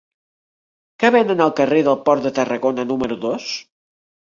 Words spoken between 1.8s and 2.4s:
del Port de